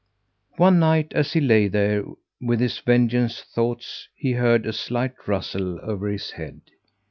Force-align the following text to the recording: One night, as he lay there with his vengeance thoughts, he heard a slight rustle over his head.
One 0.57 0.79
night, 0.79 1.13
as 1.13 1.33
he 1.33 1.39
lay 1.39 1.67
there 1.67 2.03
with 2.41 2.59
his 2.59 2.79
vengeance 2.79 3.43
thoughts, 3.43 4.07
he 4.15 4.31
heard 4.31 4.65
a 4.65 4.73
slight 4.73 5.27
rustle 5.27 5.79
over 5.83 6.07
his 6.07 6.31
head. 6.31 6.59